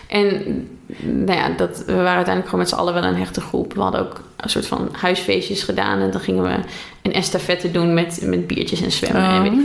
[0.08, 0.42] En
[1.02, 3.74] nou ja, dat, we waren uiteindelijk gewoon met z'n allen wel een hechte groep.
[3.74, 6.00] We hadden ook een soort van huisfeestjes gedaan.
[6.00, 6.56] En dan gingen we
[7.02, 9.22] een estafette doen met, met biertjes en zwemmen.
[9.22, 9.36] Oh.
[9.36, 9.64] En weet ik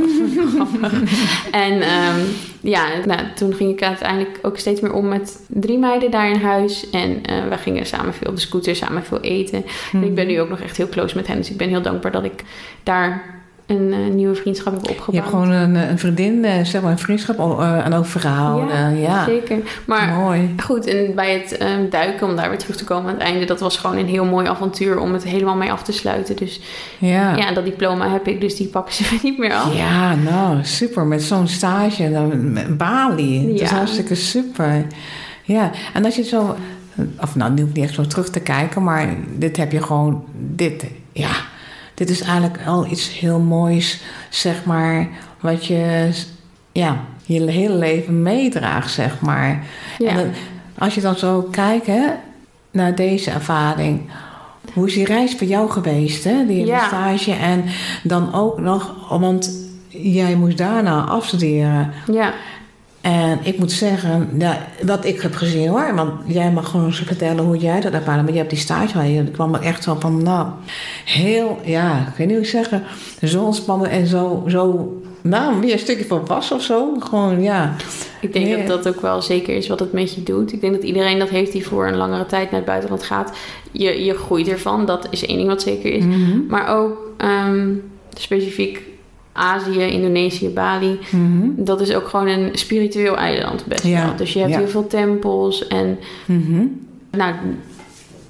[0.59, 0.93] wat.
[1.51, 2.21] en ehm,
[2.61, 6.41] ja, nou, toen ging ik uiteindelijk ook steeds meer om met drie meiden daar in
[6.41, 6.91] huis.
[6.91, 9.65] En eh, we gingen samen veel op de scooter, samen veel eten.
[9.93, 11.37] En ik ben nu ook nog echt heel close met hen.
[11.37, 12.45] Dus ik ben heel dankbaar dat ik
[12.83, 13.42] daar
[13.77, 15.11] een eh, nieuwe vriendschap heb opgebouwd.
[15.15, 18.99] Je hebt gewoon een, een vriendin, eh, zeg maar, een vriendschap eh, aan overgehouden.
[19.01, 19.57] Ja, Zeker.
[19.85, 20.55] Maar mooi.
[20.65, 23.45] goed, en bij het ehm, duiken, om daar weer terug te komen aan het einde,
[23.45, 26.37] dat was gewoon een heel mooi avontuur om het helemaal mee af te sluiten.
[26.37, 26.61] Dus
[26.99, 27.37] Ja.
[27.37, 29.75] ja, dat diploma heb ik, dus die pakken ze niet meer af.
[29.77, 31.05] Ja, nou, super.
[31.07, 33.47] Met zo'n stage dan, met Bali.
[33.53, 33.77] Dat is Ja.
[33.77, 34.87] hartstikke super.
[35.43, 36.57] Ja, en als je zo...
[37.21, 40.25] Of nou, nu hoeft niet echt zo terug te kijken, maar dit heb je gewoon...
[40.39, 41.31] Dit, ja,
[41.95, 44.01] dit is eigenlijk al iets heel moois,
[44.31, 45.09] zeg maar...
[45.41, 46.11] Wat je,
[46.73, 49.65] ja, je hele leven meedraagt, zeg maar.
[49.99, 50.09] Ja.
[50.09, 50.33] En
[50.79, 52.07] als je dan zo kijkt, hè,
[52.71, 54.01] naar deze ervaring...
[54.75, 56.47] Hoe is die reis voor jou geweest, hè?
[56.47, 56.87] Die Ja.
[56.87, 57.33] stage.
[57.33, 57.65] En
[58.03, 59.51] dan ook nog, want
[59.89, 61.93] jij moest daarna afstuderen.
[62.13, 62.33] ja.
[63.03, 65.95] En ik moet zeggen, ja, wat ik heb gezien hoor.
[65.95, 68.25] Want jij mag gewoon eens vertellen hoe jij dat ervaren.
[68.25, 69.09] Maar je hebt die stage gehad.
[69.09, 70.47] Je kwam er echt zo van, nou,
[71.05, 72.83] heel, ja, ik weet niet hoe ik zeggen.
[73.23, 76.97] Zo ontspannen en zo, zo, nou, weer een stukje van was of zo.
[76.99, 77.75] Gewoon, ja.
[78.21, 80.53] Ik denk dat dat ook wel zeker is wat het met je doet.
[80.53, 83.33] Ik denk dat iedereen dat heeft die voor een langere tijd naar het buitenland gaat.
[83.71, 86.05] Je, je groeit ervan, dat is één ding wat zeker is.
[86.05, 86.47] Mhm.
[86.49, 87.75] Maar ook ehm,
[88.15, 88.91] specifiek
[89.33, 90.99] Azië, Indonesië, Bali.
[91.11, 91.49] Mhm.
[91.57, 94.17] Dat is ook gewoon een spiritueel eiland best Ja, wel.
[94.17, 94.59] Dus je hebt ja.
[94.59, 96.65] heel veel tempels en Mhm.
[97.11, 97.35] nou,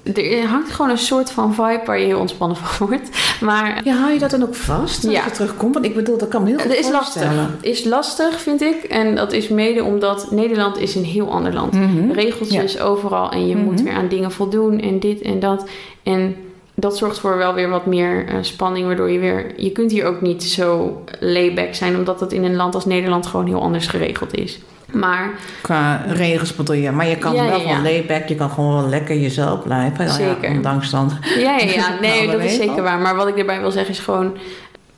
[0.03, 3.09] er hangt gewoon een soort van vibe waar je heel ontspannen van wordt.
[3.41, 5.25] Maar Ja, hou je dat dan ook vast als Ja.
[5.25, 5.73] je terugkomt?
[5.73, 7.35] Want ik bedoel, dat kan me heel goed is voorstellen.
[7.35, 7.61] lastig.
[7.71, 8.83] is lastig, vind ik.
[8.83, 11.73] En dat is mede omdat Nederland is een heel ander land.
[11.73, 12.11] Mhm.
[12.11, 13.83] Regeltjes overal en je moet Mhm.
[13.83, 15.65] weer aan dingen voldoen en dit en dat.
[16.03, 16.35] En
[16.75, 19.45] dat zorgt voor wel weer wat meer eh, spanning, waardoor je weer...
[19.57, 23.27] Je kunt hier ook niet zo layback zijn, omdat het in een land als Nederland
[23.27, 24.59] gewoon heel anders geregeld is.
[24.91, 25.31] Maar
[25.61, 26.91] Qua regels bedoel je.
[26.91, 28.27] Maar je kan Ja, wel ja, layback.
[28.27, 30.05] Je kan gewoon wel lekker jezelf blijven.
[30.05, 30.49] Nou Zeker.
[30.49, 31.11] ondanks dan.
[31.37, 31.99] Ja, ja, ja.
[32.01, 32.99] nee, dat is zeker waar.
[32.99, 34.37] Maar wat ik erbij wil zeggen is gewoon...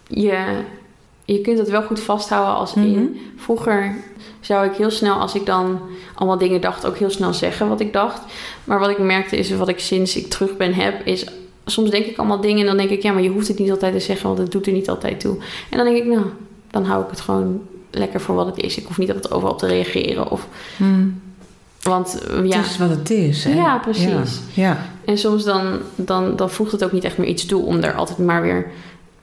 [0.07, 0.43] Je,
[1.25, 2.91] je kunt het wel goed vasthouden als in...
[2.91, 3.05] Mhm.
[3.37, 3.95] Vroeger
[4.39, 5.81] zou ik heel snel, als ik dan
[6.15, 6.85] allemaal dingen dacht...
[6.85, 8.21] ook heel snel zeggen wat ik dacht.
[8.63, 11.05] Maar wat ik merkte is, wat ik sinds ik terug ben heb...
[11.05, 11.25] is
[11.65, 13.01] soms denk ik allemaal dingen en dan denk ik...
[13.01, 14.27] ja, maar je hoeft het niet altijd te zeggen...
[14.27, 15.37] want het doet er niet altijd toe.
[15.69, 16.25] En dan denk ik, nou,
[16.71, 18.77] dan hou ik het gewoon lekker voor wat het is.
[18.77, 20.31] Ik hoef niet altijd overal op te reageren.
[20.31, 20.47] Of,
[20.77, 21.21] Hmm.
[21.81, 23.43] want ja, Het is wat het is.
[23.43, 23.53] Hè?
[23.53, 24.39] Ja, precies.
[24.53, 24.63] Ja.
[24.63, 24.89] ja.
[25.05, 27.93] En soms dan, dan, dan voegt het ook niet echt meer iets toe om er
[27.93, 28.71] altijd maar weer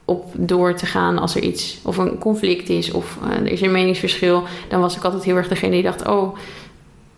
[0.05, 3.61] op door te gaan als er iets of een conflict is of eh, er is
[3.61, 4.43] een meningsverschil.
[4.69, 6.37] Dan was ik altijd heel erg degene die dacht, oh,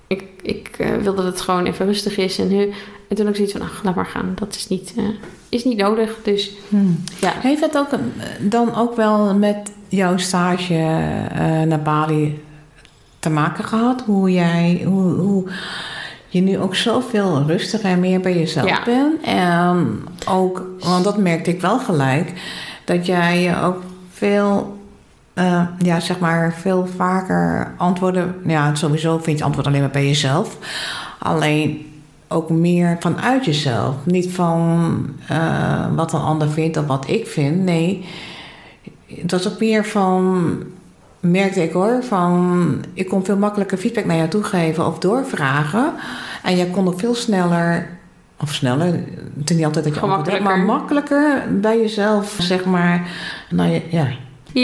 [0.08, 2.40] ik, ik eh, wil dat het gewoon even rustig is.
[2.40, 2.72] En, hu-
[3.08, 4.32] en toen ik zoiets van, ach, laat maar gaan.
[4.40, 5.04] Dat is niet, eh,
[5.50, 6.18] is niet nodig.
[6.24, 7.04] Dus Hmm.
[7.22, 8.12] ja, Heeft het ook een-
[8.50, 12.44] dan ook wel met jouw stage eh, naar Bali
[13.20, 14.02] te maken gehad?
[14.06, 15.50] Hoe jij, hoe, hoe
[16.28, 18.84] je nu ook zoveel rustiger en meer bij jezelf Ja.
[18.86, 19.22] bent.
[19.24, 22.32] En ook, want dat merkte ik wel gelijk,
[22.86, 24.75] dat jij je ook veel,
[25.36, 28.36] eh, ja, zeg maar, veel vaker antwoorden.
[28.46, 30.58] Ja, sowieso vind je antwoord alleen maar bij jezelf.
[31.20, 31.94] Alleen
[32.28, 33.96] ook meer vanuit jezelf.
[34.04, 37.64] Niet van eh, wat een ander vindt of wat ik vind.
[37.64, 38.06] Nee,
[39.08, 40.54] het was ook meer van,
[41.20, 45.94] merkte ik hoor, van ik kon veel makkelijker feedback naar jou toe geven of doorvragen.
[46.44, 47.90] En jij kon ook veel sneller,
[48.40, 48.94] of sneller,
[49.40, 53.08] het is niet altijd dat je antwoord maar makkelijker bij jezelf, zeg maar,
[53.50, 54.08] nou ja,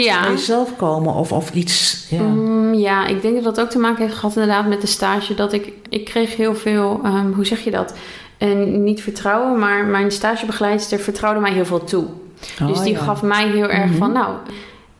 [0.00, 2.06] ja, bij jezelf komen of, of iets.
[2.10, 2.22] Ja.
[2.22, 5.34] Mm, ja, ik denk dat dat ook te maken heeft gehad inderdaad met de stage.
[5.34, 7.94] Dat ik, ik kreeg heel veel, ehm, hoe zeg je dat?
[8.38, 12.04] En niet vertrouwen, maar mijn stagebegeleidster vertrouwde mij heel veel toe.
[12.60, 12.98] Oh, dus die ja.
[12.98, 13.98] gaf mij heel erg Mhm.
[13.98, 14.34] van, nou,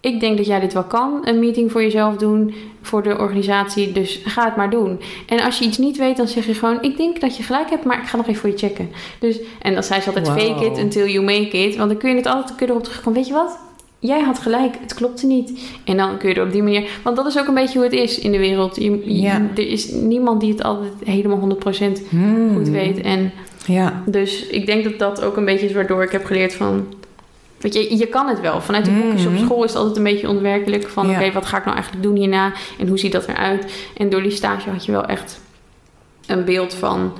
[0.00, 1.20] ik denk dat jij dit wel kan.
[1.24, 3.92] Een meeting voor jezelf doen, voor de organisatie.
[3.92, 5.00] Dus ga het maar doen.
[5.26, 7.70] En als je iets niet weet, dan zeg je gewoon, ik denk dat je gelijk
[7.70, 8.90] hebt, maar ik ga nog even voor je checken.
[9.18, 10.38] Dus, en dan zei ze altijd, Wow.
[10.38, 11.76] fake it until you make it.
[11.76, 13.18] Want dan kun je het altijd kun je erop terugkomen.
[13.18, 13.58] Weet je wat?
[14.04, 15.60] Jij had gelijk, het klopte niet.
[15.84, 16.88] En dan kun je er op die manier...
[17.02, 18.76] Want dat is ook een beetje hoe het is in de wereld.
[18.76, 19.42] Je, je- Ja.
[19.54, 22.54] Er is niemand die het altijd helemaal 100% Hmm.
[22.56, 23.00] goed weet.
[23.00, 23.32] En
[23.66, 24.02] Ja.
[24.06, 26.86] dus ik denk dat dat ook een beetje is waardoor ik heb geleerd van...
[27.60, 28.60] Weet je, je kan het wel.
[28.60, 30.88] Vanuit de boekjes op school is het altijd een beetje onwerkelijk.
[30.88, 31.20] Van Ja.
[31.20, 32.52] oké, wat ga ik nou eigenlijk doen hierna?
[32.78, 33.72] En hoe ziet dat eruit?
[33.96, 35.40] En door die stage had je wel echt
[36.26, 37.12] een beeld van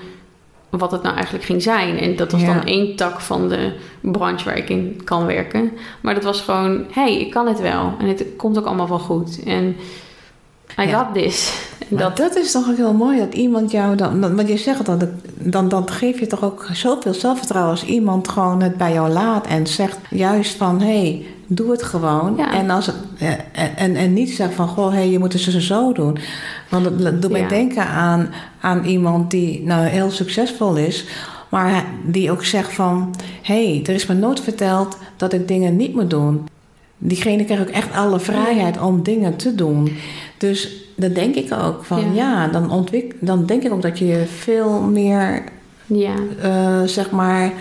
[0.79, 1.99] wat het nou eigenlijk ging zijn.
[1.99, 2.55] En dat was Ja.
[2.55, 5.73] dan één tak van de branche waar ik in kan werken.
[6.01, 7.95] Maar dat was gewoon, hé, hey, ik kan het wel.
[7.99, 9.43] En het komt ook allemaal wel goed.
[9.43, 9.77] En
[10.79, 10.99] I Ja.
[10.99, 11.53] got this.
[11.89, 14.57] Maar dat, dat is toch ook heel mooi dat iemand jou dan, dan want je
[14.57, 15.01] zegt dan,
[15.39, 19.47] dan, dan geef je toch ook zoveel zelfvertrouwen als iemand gewoon het bij jou laat
[19.47, 22.35] en zegt juist van hé, hey, doe het gewoon.
[22.37, 22.53] Ja.
[22.55, 25.51] En, als eh, en, en, en niet zegt van goh, hey, je moet het zo
[25.51, 26.19] en zo doen.
[26.69, 27.49] Want dat doet mij Ja.
[27.49, 28.29] denken aan,
[28.61, 31.05] aan iemand die nou heel succesvol is.
[31.49, 33.15] Maar die ook zegt van...
[33.43, 36.49] hé, hey, er is me nooit verteld dat ik dingen niet moet doen.
[36.99, 39.97] Diegene krijgt ook echt alle vrijheid om dingen te doen.
[40.43, 42.15] Dus dat denk ik ook van...
[42.15, 42.45] Ja.
[42.45, 45.45] ja, dan, ontwik dan denk ik ook dat je veel meer...
[45.87, 46.15] ja.
[46.43, 47.53] eh, zeg maar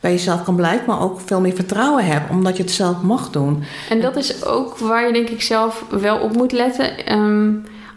[0.00, 0.86] bij jezelf kan blijven...
[0.86, 2.30] maar ook veel meer vertrouwen hebt...
[2.30, 3.62] omdat je het zelf mag doen.
[3.90, 7.06] En dat is ook waar je denk ik zelf wel op moet letten.
[7.06, 7.50] Ehm,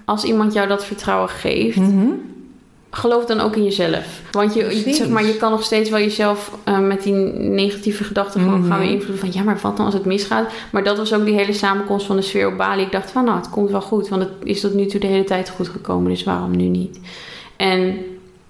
[0.06, 2.08] als iemand jou dat vertrouwen geeft, Mhm.
[2.94, 4.22] Geloof dan ook in jezelf.
[4.32, 4.98] Want je, Precies.
[4.98, 8.70] zeg maar, je kan nog steeds wel jezelf eh, met die negatieve gedachten van Mhm.
[8.70, 9.18] gaan beïnvloeden.
[9.20, 10.52] Van ja, maar wat dan als het misgaat?
[10.72, 12.82] Maar dat was ook die hele samenkomst van de sfeer op Bali.
[12.82, 14.10] Ik dacht van nou, het komt wel goed.
[14.10, 16.10] Want het is tot nu toe de hele tijd goed gekomen.
[16.12, 17.00] Dus waarom nu niet?
[17.58, 17.98] En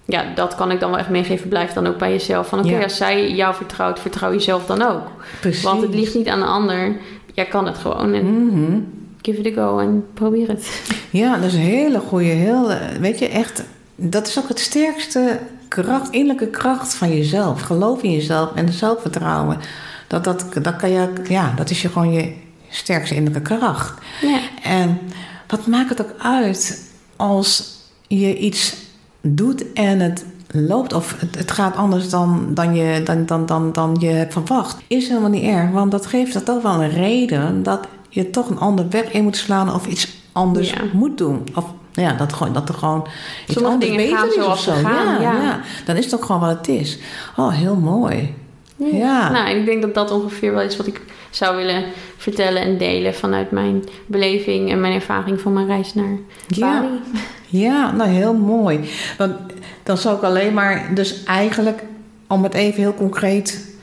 [0.04, 1.48] ja, dat kan ik dan wel echt meegeven.
[1.48, 2.48] Blijf dan ook bij jezelf.
[2.48, 2.82] Van oké, Ja.
[2.82, 5.02] als zij jou vertrouwt, vertrouw jezelf dan ook.
[5.40, 5.62] Precies.
[5.62, 6.96] Want het ligt niet aan de ander.
[7.34, 8.12] Jij kan het gewoon.
[8.12, 8.78] En Mhm.
[9.22, 10.82] give it a go en probeer het.
[11.10, 13.64] Ja, dat is een hele goede, heel, eh, weet je, echt,
[13.96, 17.60] dat is ook het sterkste kracht, innerlijke kracht van jezelf.
[17.60, 19.58] Geloof in jezelf en zelfvertrouwen.
[20.06, 22.32] Dat, dat, dat kan je, ja, dat is je gewoon je
[22.68, 24.00] sterkste innerlijke kracht.
[24.20, 24.38] Ja.
[24.62, 24.98] En
[25.46, 27.76] wat maakt het ook uit als
[28.06, 28.74] je iets
[29.20, 33.72] doet en het loopt of het, het gaat anders dan, dan, je, dan, dan, dan,
[33.72, 34.76] dan je hebt verwacht?
[34.86, 38.48] Is helemaal niet erg, want dat geeft dat toch wel een reden dat je toch
[38.48, 40.80] een ander weg in moet slaan of iets anders Ja.
[40.92, 41.42] moet doen.
[41.54, 43.06] Of ja, dat, gewoon, dat er gewoon
[43.46, 44.72] iets Sommige anders beter gaan is of zo.
[44.72, 45.60] gaan, ja, ja.
[45.84, 46.98] dan is het ook gewoon wat het is.
[47.36, 48.34] Oh, heel mooi.
[48.76, 49.30] Ja.
[49.30, 51.00] Nou, ik denk dat dat ongeveer wel is wat ik
[51.30, 51.84] zou willen
[52.16, 56.18] vertellen en delen vanuit mijn beleving en mijn ervaring van mijn reis naar.
[56.58, 57.00] Bali.
[57.46, 58.80] Ja, nou heel mooi.
[59.18, 59.34] Want
[59.82, 61.82] dan zou ik alleen maar, dus eigenlijk,
[62.26, 63.74] om het even heel concreet,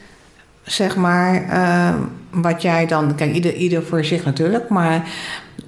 [0.64, 1.96] zeg maar, eh,
[2.32, 5.08] wat jij dan, kijk, ieder, ieder voor zich natuurlijk, maar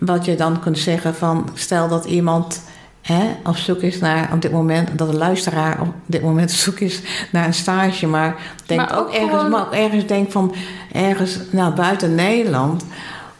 [0.06, 2.62] wat je dan kunt zeggen van, stel dat iemand
[3.02, 6.56] hè, op zoek is naar, op dit moment, dat een luisteraar op dit moment op
[6.58, 8.36] zoek is naar een stage, maar
[8.66, 10.56] denkt Maar ook, ook ergens, gewoon- maar ook ergens denkt van,
[10.92, 12.86] ergens, nou, buiten Nederland.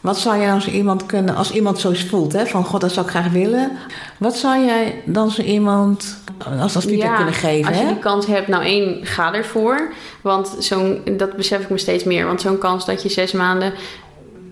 [0.00, 3.06] Wat zou jij als iemand kunnen, als iemand zo voelt, hè, van god, dat zou
[3.06, 3.70] ik graag willen.
[4.18, 6.16] Wat zou jij dan zo iemand
[6.60, 7.68] als, als feedback kunnen geven?
[7.68, 7.88] als je hè?
[7.92, 9.92] die kans hebt, nou één, ga ervoor.
[10.20, 12.26] Want zo'n, dat besef ik me steeds meer.
[12.26, 13.72] Want zo'n kans dat je zes maanden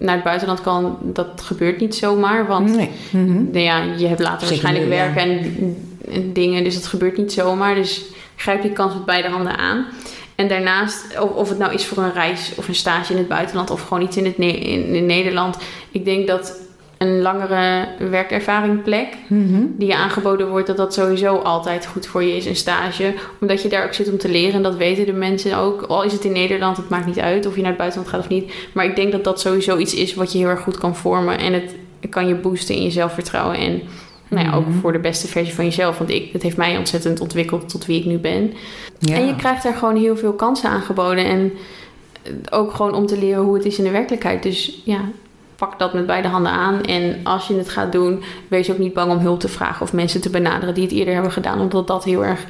[0.01, 2.47] naar het buitenland kan, dat gebeurt niet zomaar.
[2.47, 2.91] Want Nee.
[3.11, 3.35] Mhm.
[3.35, 5.13] nou ja, je hebt later Zeker waarschijnlijk nu, ja.
[5.13, 5.77] werken en,
[6.13, 7.75] en dingen, dus dat gebeurt niet zomaar.
[7.75, 8.03] Dus
[8.37, 9.87] grijp die kans met beide handen aan.
[10.35, 13.29] En daarnaast, of, of het nou is voor een reis of een stage in het
[13.29, 15.57] buitenland of gewoon iets in, het Ne- in, in Nederland.
[15.91, 16.59] Ik denk dat
[17.01, 19.63] een langere werkervaringplek Mhm.
[19.79, 23.15] die je aangeboden wordt, dat dat sowieso altijd goed voor je is, een stage.
[23.41, 25.83] Omdat je daar ook zit om te leren en dat weten de mensen ook.
[25.83, 28.21] Al is het in Nederland, het maakt niet uit of je naar het buitenland gaat
[28.21, 28.53] of niet.
[28.73, 31.39] Maar ik denk dat dat sowieso iets is wat je heel erg goed kan vormen.
[31.39, 31.75] En het
[32.11, 33.83] kan je boosten in je zelfvertrouwen en
[34.29, 34.79] nou ja, ook Mhm.
[34.79, 35.99] voor de beste versie van jezelf.
[35.99, 38.53] Want ik, het heeft mij ontzettend ontwikkeld tot wie ik nu ben.
[38.99, 39.15] Ja.
[39.15, 41.25] En je krijgt daar gewoon heel veel kansen aangeboden.
[41.25, 41.53] En
[42.51, 44.43] ook gewoon om te leren hoe het is in de werkelijkheid.
[44.43, 45.01] Dus ja,
[45.61, 46.83] pak dat met beide handen aan.
[46.83, 49.93] En als je het gaat doen, wees ook niet bang om hulp te vragen of
[49.93, 51.61] mensen te benaderen die het eerder hebben gedaan.
[51.61, 52.45] Omdat dat heel erg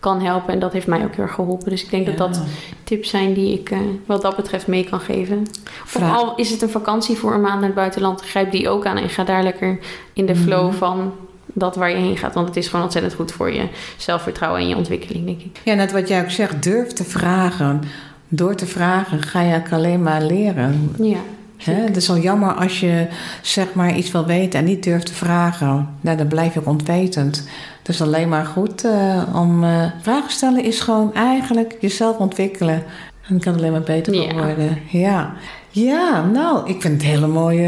[0.00, 0.52] kan helpen.
[0.52, 1.70] En dat heeft mij ook heel erg geholpen.
[1.70, 2.40] Dus ik denk dat dat
[2.84, 5.38] tips zijn die ik eh, wat dat betreft mee kan geven.
[5.64, 8.68] Of Vraag- al is het een vakantie voor een maand naar het buitenland, grijp die
[8.68, 9.78] ook aan en ga daar lekker
[10.12, 10.76] in de flow Mhm.
[10.76, 11.12] van
[11.46, 12.34] dat waar je heen gaat.
[12.34, 15.60] Want het is gewoon ontzettend goed voor je zelfvertrouwen en je ontwikkeling, denk ik.
[15.64, 17.80] Ja, net wat jij ook zegt, durf te vragen.
[18.28, 20.94] Door te vragen ga je ook alleen maar leren.
[21.00, 21.18] Ja.
[21.64, 21.74] Hè?
[21.74, 23.06] Het is al jammer als je
[23.42, 25.88] zeg maar iets wil weten en niet durft te vragen.
[26.00, 27.48] Nou, dan blijf je ook ontwetend.
[27.82, 32.82] Dus alleen maar goed eh, om eh, vragen stellen is gewoon eigenlijk jezelf ontwikkelen.
[33.28, 34.32] En het kan alleen maar beter Ja.
[34.34, 34.78] worden.
[34.90, 35.32] Ja.
[35.76, 37.66] Ja, nou, ik vind het een hele mooie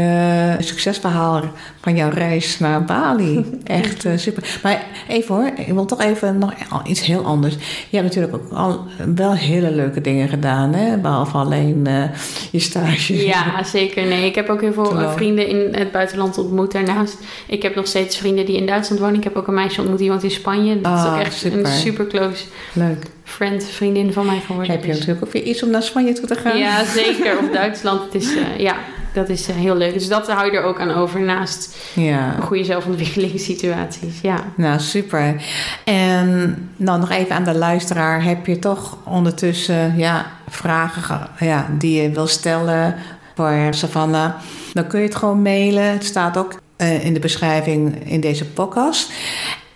[0.57, 1.41] eh, succesverhaal
[1.81, 3.45] van jouw reis naar Bali.
[3.63, 4.59] Echt eh, super.
[4.63, 6.53] Maar even hoor, ik wil toch even nog
[6.85, 7.53] iets heel anders.
[7.89, 10.97] Je hebt natuurlijk ook al wel hele leuke dingen gedaan, hè?
[10.97, 12.03] Behalve alleen eh,
[12.51, 13.25] je stage.
[13.25, 14.05] Ja, zeker.
[14.05, 17.17] Nee, ik heb ook heel veel vrienden in het buitenland ontmoet daarnaast.
[17.47, 19.17] Ik heb nog steeds vrienden die in Duitsland wonen.
[19.17, 20.81] Ik heb ook een meisje ontmoet die woont in Spanje.
[20.81, 21.59] Dat is Ah, ook echt super.
[21.59, 22.43] een super close
[22.73, 23.05] Leuk.
[23.27, 24.71] Friend, vriendin van mij geworden.
[24.71, 26.57] Heb je Dus- natuurlijk ook weer iets om naar Spanje toe te gaan?
[26.57, 27.37] Ja, zeker.
[27.39, 28.01] Of Duitsland.
[28.13, 28.75] Het is, eh, ja,
[29.13, 29.93] dat is eh, heel leuk.
[29.93, 32.35] Dus dat hou je er ook aan over naast Ja.
[32.39, 34.21] goede zelfontwikkelingssituaties.
[34.21, 34.43] Ja.
[34.55, 35.35] Nou, super.
[35.83, 38.23] En nou, nog even aan de luisteraar.
[38.23, 42.95] Heb je toch ondertussen ja, vragen ge- ja, die je wil stellen
[43.35, 44.31] voor Savannah?
[44.73, 45.83] Dan kun je het gewoon mailen.
[45.91, 49.11] Het staat ook eh, in de beschrijving in deze podcast.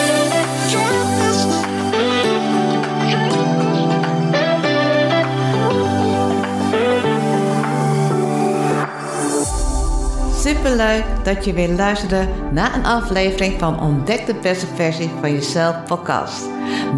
[10.52, 15.76] Superleuk dat je weer luisterde naar een aflevering van Ontdek de beste versie van jezelf
[15.86, 16.44] podcast.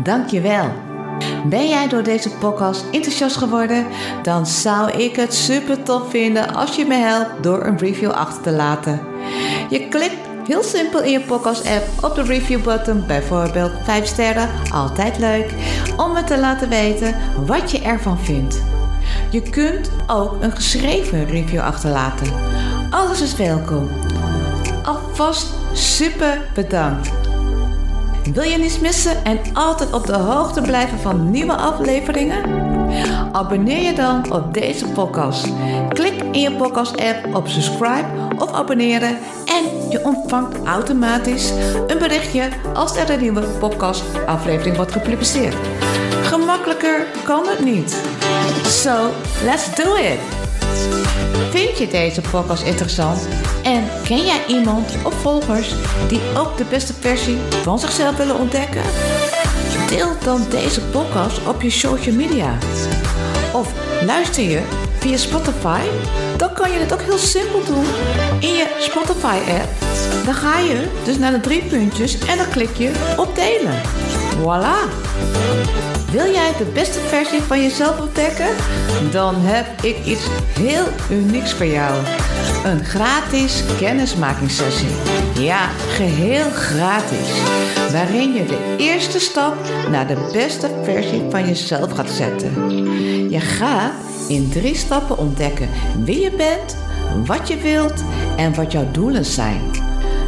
[0.02, 0.72] Dankjewel.
[1.44, 3.86] Ben jij door deze podcast enthousiast geworden?
[4.22, 8.42] Dan zou ik het super tof vinden als je me helpt door een review achter
[8.42, 9.00] te laten.
[9.70, 14.48] Je klikt heel simpel in je podcast app op de review button, bijvoorbeeld 5 sterren,
[14.72, 15.54] altijd leuk,
[15.96, 17.14] om me te laten weten
[17.46, 18.62] wat je ervan vindt.
[19.30, 22.32] Je kunt ook een geschreven review achterlaten.
[22.90, 23.88] Alles is welkom.
[24.82, 27.10] Alvast super bedankt.
[28.32, 32.44] Wil je niets missen en altijd op de hoogte blijven van nieuwe afleveringen?
[33.32, 35.46] Abonneer je dan op deze podcast.
[35.88, 38.06] Klik in je podcast-app op subscribe
[38.38, 41.50] of abonneren en je ontvangt automatisch
[41.86, 45.56] een berichtje als er een nieuwe podcast-aflevering wordt gepubliceerd.
[46.22, 48.00] Gemakkelijker kan het niet.
[48.64, 49.10] So,
[49.44, 50.43] let's do it!
[51.50, 53.28] Vind je deze podcast interessant?
[53.62, 55.74] En ken jij iemand of volgers
[56.08, 58.82] die ook de beste versie van zichzelf willen ontdekken?
[59.88, 62.58] Deel dan deze podcast op je social media.
[63.52, 63.72] Of
[64.06, 64.62] luister je
[64.98, 65.80] via Spotify?
[66.36, 67.86] Dan kan je het ook heel simpel doen
[68.40, 69.68] in je Spotify-app.
[70.24, 73.80] Dan ga je dus naar de drie puntjes en dan klik je op delen.
[74.40, 75.83] Voilà!
[76.14, 78.46] Wil jij de beste versie van jezelf ontdekken?
[79.10, 80.26] Dan heb ik iets
[80.58, 82.04] heel unieks voor jou.
[82.64, 84.88] Een gratis kennismakingssessie.
[85.38, 87.28] Ja, geheel gratis.
[87.92, 89.54] Waarin je de eerste stap
[89.90, 92.70] naar de beste versie van jezelf gaat zetten.
[93.30, 93.92] Je gaat
[94.28, 95.68] in drie stappen ontdekken
[96.04, 96.76] wie je bent,
[97.26, 98.04] wat je wilt
[98.36, 99.60] en wat jouw doelen zijn.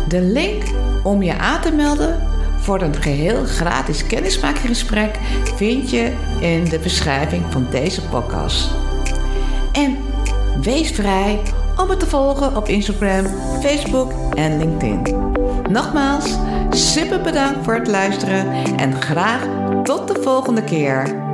[0.08, 0.62] De link
[1.02, 2.34] om je aan te melden
[2.66, 5.18] voor een geheel gratis kennismakinggesprek
[5.54, 8.70] vind je in de beschrijving van deze podcast.
[9.72, 9.96] En
[10.60, 11.40] wees vrij
[11.76, 13.26] om me te volgen op Instagram,
[13.62, 15.32] Facebook en LinkedIn.
[15.70, 16.36] Nogmaals,
[16.70, 19.46] super bedankt voor het luisteren en graag
[19.82, 21.25] tot de volgende keer.